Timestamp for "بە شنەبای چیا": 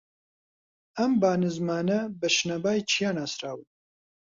2.19-3.09